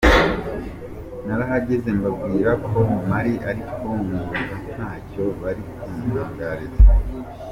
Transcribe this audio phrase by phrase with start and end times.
[1.25, 4.39] Narahageze mbabwira ko mpari ariko nkumva
[4.75, 6.81] ntacyo bari kuntangariza.